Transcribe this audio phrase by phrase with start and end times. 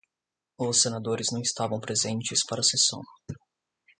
[0.57, 3.03] Os senadores não estavam presentes para a sessão.